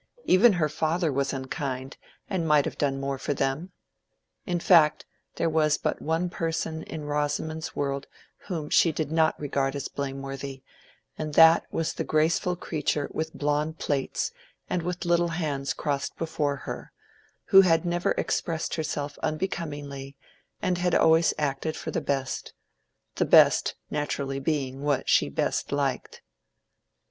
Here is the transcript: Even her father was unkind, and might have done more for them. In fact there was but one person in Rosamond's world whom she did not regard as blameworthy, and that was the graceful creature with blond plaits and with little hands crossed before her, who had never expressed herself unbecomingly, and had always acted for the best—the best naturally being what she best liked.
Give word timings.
Even 0.25 0.53
her 0.53 0.67
father 0.67 1.13
was 1.13 1.31
unkind, 1.31 1.95
and 2.27 2.47
might 2.47 2.65
have 2.65 2.79
done 2.79 2.99
more 2.99 3.19
for 3.19 3.35
them. 3.35 3.71
In 4.47 4.59
fact 4.59 5.05
there 5.35 5.47
was 5.47 5.77
but 5.77 6.01
one 6.01 6.27
person 6.27 6.81
in 6.81 7.05
Rosamond's 7.05 7.75
world 7.75 8.07
whom 8.47 8.71
she 8.71 8.91
did 8.91 9.11
not 9.11 9.39
regard 9.39 9.75
as 9.75 9.87
blameworthy, 9.87 10.63
and 11.19 11.35
that 11.35 11.67
was 11.71 11.93
the 11.93 12.03
graceful 12.03 12.55
creature 12.55 13.09
with 13.13 13.35
blond 13.37 13.77
plaits 13.77 14.31
and 14.67 14.81
with 14.81 15.05
little 15.05 15.27
hands 15.27 15.71
crossed 15.71 16.17
before 16.17 16.55
her, 16.55 16.91
who 17.45 17.61
had 17.61 17.85
never 17.85 18.13
expressed 18.13 18.73
herself 18.73 19.19
unbecomingly, 19.21 20.17
and 20.63 20.79
had 20.79 20.95
always 20.95 21.31
acted 21.37 21.77
for 21.77 21.91
the 21.91 22.01
best—the 22.01 23.25
best 23.25 23.75
naturally 23.91 24.39
being 24.39 24.81
what 24.81 25.07
she 25.07 25.29
best 25.29 25.71
liked. 25.71 26.23